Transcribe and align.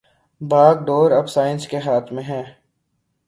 باگ 0.41 0.75
ڈور 0.85 1.11
اب 1.11 1.27
سائنس 1.29 1.67
کے 1.67 1.77
ہاتھ 1.77 2.13
میں 2.13 2.23
ھے 2.23 2.41